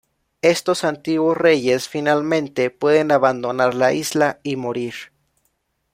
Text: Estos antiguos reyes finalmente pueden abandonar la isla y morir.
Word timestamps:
Estos 0.41 0.83
antiguos 0.83 1.37
reyes 1.37 1.87
finalmente 1.87 2.71
pueden 2.71 3.11
abandonar 3.11 3.75
la 3.75 3.93
isla 3.93 4.39
y 4.41 4.55
morir. 4.55 4.95